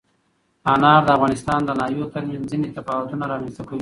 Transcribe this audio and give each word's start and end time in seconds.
انار 0.73 1.01
د 1.05 1.09
افغانستان 1.17 1.59
د 1.65 1.69
ناحیو 1.79 2.11
ترمنځ 2.13 2.43
ځینې 2.51 2.67
تفاوتونه 2.77 3.23
رامنځ 3.31 3.53
ته 3.57 3.61
کوي. 3.63 3.69